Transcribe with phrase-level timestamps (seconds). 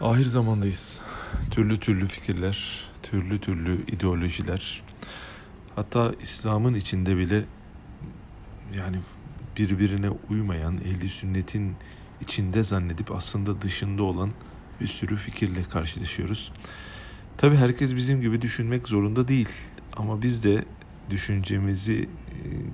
[0.00, 1.00] Ahir zamandayız.
[1.50, 4.82] Türlü türlü fikirler, türlü türlü ideolojiler.
[5.76, 7.44] Hatta İslam'ın içinde bile
[8.78, 8.96] yani
[9.56, 11.76] birbirine uymayan ehli sünnetin
[12.20, 14.30] içinde zannedip aslında dışında olan
[14.80, 16.52] bir sürü fikirle karşılaşıyoruz.
[17.38, 19.50] Tabi herkes bizim gibi düşünmek zorunda değil
[19.96, 20.64] ama biz de
[21.10, 22.08] düşüncemizi e,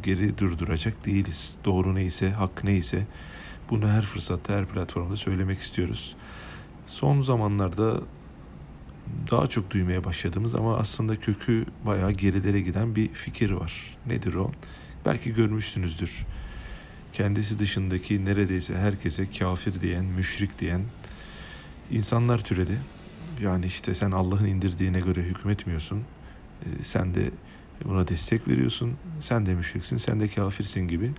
[0.03, 1.57] geri durduracak değiliz.
[1.64, 3.07] Doğru neyse, hak neyse
[3.71, 6.17] bunu her fırsatta, her platformda söylemek istiyoruz.
[6.87, 8.01] Son zamanlarda
[9.31, 13.97] daha çok duymaya başladığımız ama aslında kökü bayağı gerilere giden bir fikir var.
[14.07, 14.53] Nedir o?
[15.07, 16.27] Belki görmüşsünüzdür.
[17.13, 20.81] Kendisi dışındaki neredeyse herkese kafir diyen, müşrik diyen
[21.91, 22.79] insanlar türedi.
[23.43, 26.03] Yani işte sen Allah'ın indirdiğine göre hükmetmiyorsun.
[26.63, 27.31] Ee, sen de
[27.85, 28.93] buna destek veriyorsun.
[29.21, 31.13] Sen de müşriksin, sen de kafirsin gibi.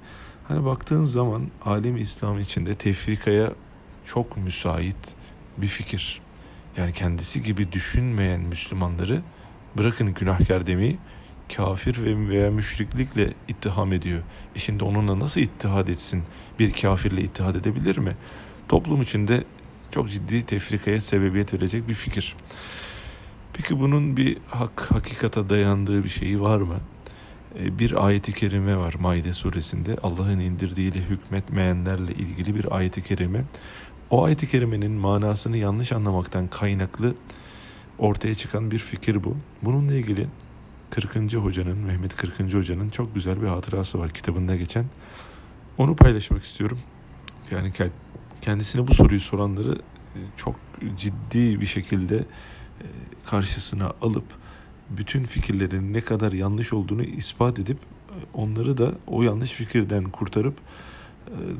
[0.48, 3.54] Hani baktığın zaman alem İslam içinde tefrikaya
[4.05, 5.16] çok müsait
[5.58, 6.21] bir fikir.
[6.77, 9.21] Yani kendisi gibi düşünmeyen Müslümanları
[9.77, 10.98] bırakın günahkar demeyi
[11.55, 14.21] kafir ve veya müşriklikle ittiham ediyor.
[14.55, 16.24] E şimdi onunla nasıl ittihad etsin?
[16.60, 18.16] Bir kafirle ittihad edebilir mi?
[18.70, 19.44] Toplum içinde
[19.91, 22.35] çok ciddi tefrikaya sebebiyet verecek bir fikir.
[23.54, 26.77] Peki bunun bir hak, hakikata dayandığı bir şeyi var mı?
[27.60, 33.46] E, bir ayeti kerime var Maide suresinde Allah'ın indirdiğiyle hükmetmeyenlerle ilgili bir ayeti kerime.
[34.09, 37.15] O ayet-i kerimenin manasını yanlış anlamaktan kaynaklı
[37.99, 39.37] ortaya çıkan bir fikir bu.
[39.61, 40.27] Bununla ilgili
[40.89, 41.34] 40.
[41.34, 42.53] hocanın, Mehmet 40.
[42.53, 44.85] hocanın çok güzel bir hatırası var kitabında geçen.
[45.77, 46.79] Onu paylaşmak istiyorum.
[47.51, 47.73] Yani
[48.41, 49.81] kendisine bu soruyu soranları
[50.15, 50.55] e, çok
[50.98, 52.85] ciddi bir şekilde e,
[53.26, 54.26] karşısına alıp
[54.89, 60.55] bütün fikirlerin ne kadar yanlış olduğunu ispat edip e, onları da o yanlış fikirden kurtarıp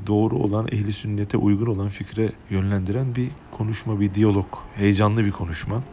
[0.08, 5.84] doğru olan, ehli sünnete uygun olan fikre yönlendiren bir konuşma, bir diyalog, heyecanlı bir konuşma.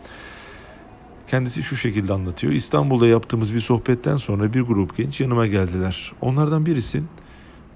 [1.29, 2.53] Kendisi şu şekilde anlatıyor.
[2.53, 6.13] İstanbul'da yaptığımız bir sohbetten sonra bir grup genç yanıma geldiler.
[6.21, 7.03] Onlardan birisi,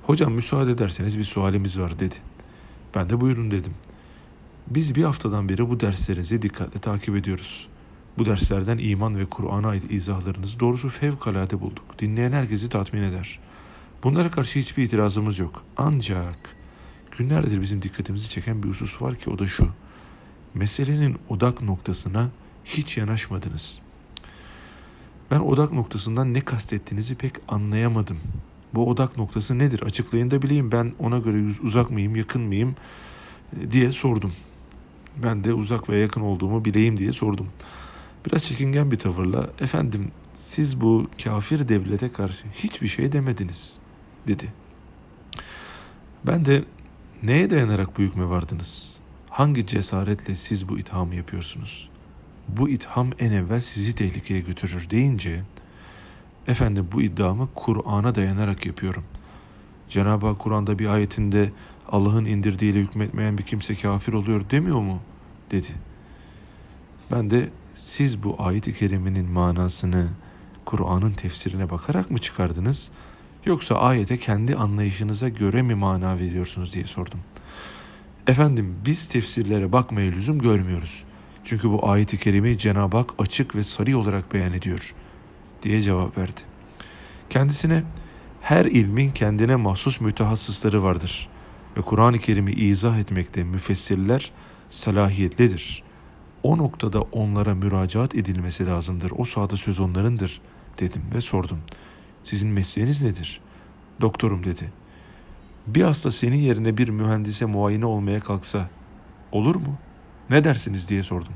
[0.07, 2.15] hocam müsaade ederseniz bir sualimiz var dedi.
[2.95, 3.75] Ben de buyurun dedim.
[4.67, 7.69] Biz bir haftadan beri bu derslerinizi dikkatle takip ediyoruz.
[8.19, 11.85] Bu derslerden iman ve Kur'an'a ait izahlarınızı doğrusu fevkalade bulduk.
[11.99, 13.46] Dinleyen herkesi tatmin eder.''
[14.07, 15.63] Bunlara karşı hiçbir itirazımız yok.
[15.77, 16.57] Ancak
[17.19, 19.69] günlerdir bizim dikkatimizi çeken bir husus var ki o da şu.
[20.55, 22.31] Meselenin odak noktasına
[22.65, 23.81] hiç yanaşmadınız.
[25.31, 28.19] Ben odak noktasından ne kastettiğinizi pek anlayamadım.
[28.75, 29.83] Bu odak noktası nedir?
[29.83, 32.75] Açıklayın da bileyim ben ona göre uzak mıyım, yakın mıyım
[33.61, 34.33] e, diye sordum.
[35.23, 37.49] Ben de uzak ve yakın olduğumu bileyim diye sordum.
[38.27, 43.86] Biraz çekingen bir tavırla efendim siz bu kafir devlete karşı hiçbir şey demediniz
[44.27, 44.53] dedi.
[46.27, 46.65] Ben de
[47.23, 48.99] neye dayanarak bu hükme vardınız?
[49.31, 51.89] Hangi cesaretle siz bu ithamı yapıyorsunuz?
[52.49, 55.43] Bu itham en evvel sizi tehlikeye götürür deyince
[56.49, 59.05] efendim bu iddiamı Kur'an'a dayanarak yapıyorum.
[59.89, 61.53] Cenab-ı Hak Kur'an'da bir ayetinde
[61.89, 65.01] Allah'ın indirdiğiyle hükmetmeyen bir kimse kafir oluyor demiyor mu?
[65.51, 65.73] dedi.
[67.13, 70.09] Ben de siz bu ayet-i kerimenin manasını
[70.65, 72.91] Kur'an'ın tefsirine bakarak mı çıkardınız?
[73.47, 77.21] Yoksa ayete kendi anlayışınıza göre mi mana veriyorsunuz diye sordum.
[78.27, 81.05] Efendim biz tefsirlere bakmaya lüzum görmüyoruz.
[81.45, 84.95] Çünkü bu ayeti kerimeyi Cenab-ı Hak açık ve sarı olarak beyan ediyor
[85.63, 86.41] diye cevap verdi.
[87.31, 87.83] Kendisine
[88.41, 91.29] her ilmin kendine mahsus mütehassısları vardır
[91.77, 94.33] ve Kur'an-ı Kerim'i izah etmekte müfessirler
[94.69, 95.83] salahiyetlidir.
[96.43, 99.13] O noktada onlara müracaat edilmesi lazımdır.
[99.17, 100.41] O sahada söz onlarındır
[100.79, 101.59] dedim ve sordum.
[102.27, 103.41] Sizin mesleğiniz nedir?
[104.01, 104.73] Doktorum dedi.
[105.67, 108.71] Bir hasta senin yerine bir mühendise muayene olmaya kalksa
[109.33, 109.79] olur mu?
[110.31, 111.33] Ne dersiniz diye sordum.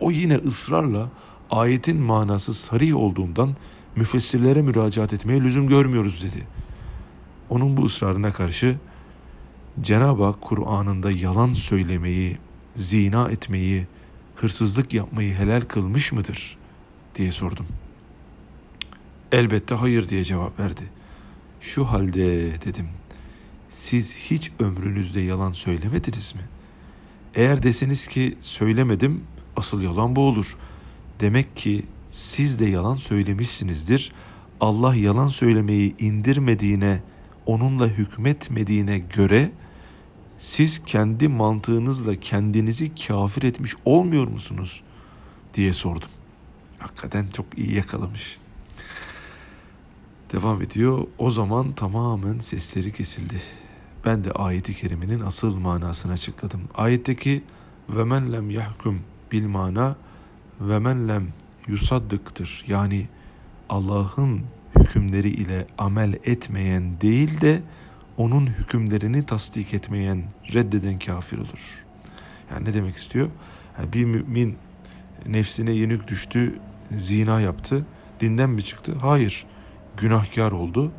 [0.00, 1.08] O yine ısrarla
[1.50, 3.56] ayetin manası sarih olduğundan
[3.96, 6.46] müfessirlere müracaat etmeye lüzum görmüyoruz dedi.
[7.50, 8.76] Onun bu ısrarına karşı
[9.80, 12.38] Cenab-ı Hak Kur'an'ında yalan söylemeyi,
[12.74, 13.86] zina etmeyi,
[14.36, 16.58] hırsızlık yapmayı helal kılmış mıdır
[17.14, 17.66] diye sordum.
[19.32, 20.82] Elbette hayır diye cevap verdi.
[21.60, 22.88] Şu halde dedim.
[23.70, 26.40] Siz hiç ömrünüzde yalan söylemediniz mi?
[27.34, 29.24] Eğer deseniz ki söylemedim
[29.56, 30.56] asıl yalan bu olur.
[31.20, 34.12] Demek ki siz de yalan söylemişsinizdir.
[34.60, 37.02] Allah yalan söylemeyi indirmediğine,
[37.46, 39.50] onunla hükmetmediğine göre
[40.38, 44.82] siz kendi mantığınızla kendinizi kafir etmiş olmuyor musunuz
[45.54, 46.10] diye sordum.
[46.78, 48.38] Hakikaten çok iyi yakalamış.
[50.32, 51.06] Devam ediyor.
[51.18, 53.42] O zaman tamamen sesleri kesildi.
[54.04, 56.60] Ben de ayeti kerimenin asıl manasını açıkladım.
[56.74, 57.42] Ayetteki
[57.88, 59.00] ve men lem yahkum
[59.32, 59.96] bil mana
[60.60, 61.28] ve men lem
[61.66, 62.64] yusaddıktır.
[62.68, 63.08] Yani
[63.68, 64.40] Allah'ın
[64.78, 67.62] hükümleri ile amel etmeyen değil de
[68.16, 70.22] onun hükümlerini tasdik etmeyen,
[70.54, 71.84] reddeden kafir olur.
[72.50, 73.28] Yani ne demek istiyor?
[73.78, 74.56] Yani bir mümin
[75.26, 76.58] nefsine yenik düştü,
[76.98, 77.86] zina yaptı,
[78.20, 78.94] dinden mi çıktı?
[79.00, 79.46] Hayır,
[79.96, 80.90] günahkar oldu.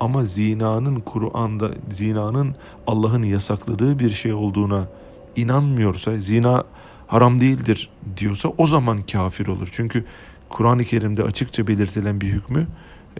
[0.00, 2.54] Ama zinanın Kur'an'da, zinanın
[2.86, 4.88] Allah'ın yasakladığı bir şey olduğuna
[5.36, 6.64] inanmıyorsa, zina
[7.06, 9.68] haram değildir diyorsa o zaman kafir olur.
[9.72, 10.04] Çünkü
[10.48, 12.66] Kur'an-ı Kerim'de açıkça belirtilen bir hükmü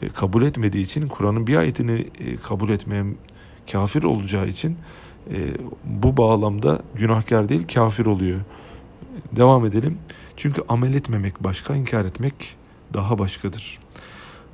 [0.02, 3.16] e, kabul etmediği için Kur'an'ın bir ayetini e, kabul etmeyen
[3.72, 4.76] kafir olacağı için
[5.30, 5.36] e,
[5.84, 8.40] bu bağlamda günahkar değil kafir oluyor.
[9.32, 9.98] Devam edelim.
[10.36, 12.56] Çünkü amel etmemek başka, inkar etmek
[12.94, 13.78] daha başkadır.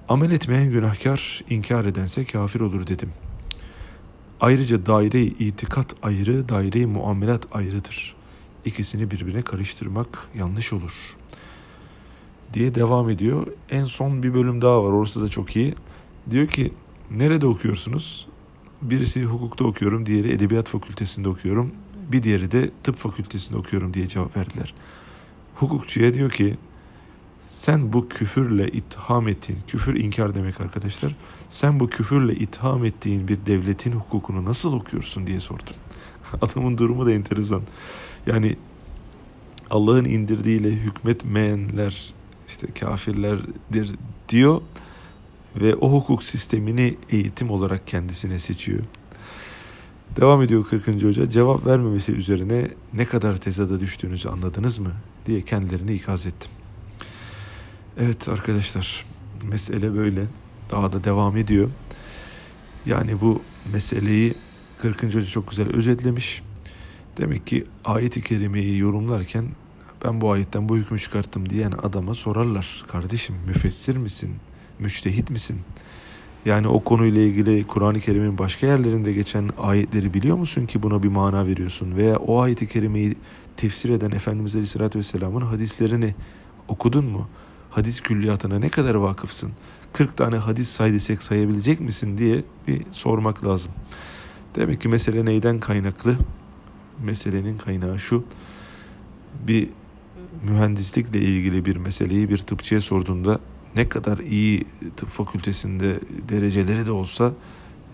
[0.08, 3.12] Amel etmeyen günahkar, inkar edense kafir olur dedim.
[4.40, 8.16] Ayrıca daire-i itikat ayrı, daire-i muamelat ayrıdır.
[8.64, 10.92] İkisini birbirine karıştırmak yanlış olur.
[12.54, 13.46] Diye devam ediyor.
[13.70, 14.92] En son bir bölüm daha var.
[14.92, 15.74] Orası da çok iyi.
[16.30, 16.72] Diyor ki
[17.10, 18.28] nerede okuyorsunuz?
[18.82, 21.72] Birisi hukukta okuyorum, diğeri edebiyat fakültesinde okuyorum.
[22.12, 24.74] Bir diğeri de tıp fakültesinde okuyorum diye cevap verdiler.
[25.54, 26.56] Hukukçuya diyor ki
[27.58, 31.14] sen bu küfürle itham ettiğin, küfür inkar demek arkadaşlar.
[31.50, 35.74] Sen bu küfürle itham ettiğin bir devletin hukukunu nasıl okuyorsun diye sordum.
[36.42, 37.62] Adamın durumu da enteresan.
[38.26, 38.56] Yani
[39.70, 42.14] Allah'ın indirdiğiyle hükmetmeyenler
[42.48, 43.90] işte kafirlerdir
[44.28, 44.60] diyor
[45.56, 48.82] ve o hukuk sistemini eğitim olarak kendisine seçiyor.
[50.16, 50.88] Devam ediyor 40.
[50.88, 51.28] Hoca.
[51.28, 54.92] Cevap vermemesi üzerine ne kadar tezada düştüğünüzü anladınız mı
[55.26, 56.50] diye kendilerini ikaz ettim.
[58.00, 59.04] Evet arkadaşlar
[59.48, 60.26] mesele böyle.
[60.70, 61.68] Daha da devam ediyor.
[62.86, 63.42] Yani bu
[63.72, 64.34] meseleyi
[64.78, 65.02] 40.
[65.02, 66.42] Hoca çok güzel özetlemiş.
[67.16, 69.44] Demek ki ayet-i kerimeyi yorumlarken
[70.04, 72.84] ben bu ayetten bu hükmü çıkarttım diyen adama sorarlar.
[72.88, 74.30] Kardeşim müfessir misin?
[74.78, 75.60] Müçtehit misin?
[76.44, 81.08] Yani o konuyla ilgili Kur'an-ı Kerim'in başka yerlerinde geçen ayetleri biliyor musun ki buna bir
[81.08, 81.96] mana veriyorsun?
[81.96, 83.16] Veya o ayet-i kerimeyi
[83.56, 86.14] tefsir eden Efendimiz Aleyhisselatü Vesselam'ın hadislerini
[86.68, 87.28] okudun mu?
[87.70, 89.52] Hadis külliyatına ne kadar vakıfsın?
[89.92, 93.72] 40 tane hadis say desek sayabilecek misin diye bir sormak lazım.
[94.54, 96.16] Demek ki mesele neyden kaynaklı?
[97.04, 98.24] Meselenin kaynağı şu.
[99.46, 99.68] Bir
[100.42, 103.40] mühendislikle ilgili bir meseleyi bir tıpçıya sorduğunda
[103.76, 104.64] ne kadar iyi
[104.96, 107.32] tıp fakültesinde dereceleri de olsa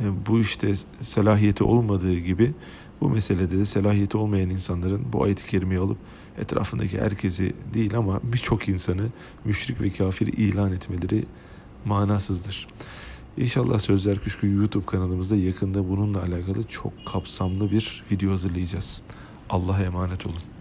[0.01, 2.53] e, bu işte selahiyeti olmadığı gibi
[3.01, 5.99] bu meselede de selahiyeti olmayan insanların bu ayet-i kerimeyi alıp
[6.39, 9.07] etrafındaki herkesi değil ama birçok insanı
[9.45, 11.25] müşrik ve kafir ilan etmeleri
[11.85, 12.67] manasızdır.
[13.37, 19.03] İnşallah Sözler Küşkü YouTube kanalımızda yakında bununla alakalı çok kapsamlı bir video hazırlayacağız.
[19.51, 20.54] Allah'a emanet olun.